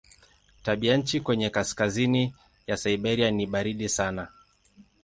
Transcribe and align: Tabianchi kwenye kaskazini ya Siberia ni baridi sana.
Tabianchi 0.63 1.21
kwenye 1.21 1.49
kaskazini 1.49 2.35
ya 2.67 2.77
Siberia 2.77 3.31
ni 3.31 3.45
baridi 3.47 3.89
sana. 3.89 4.27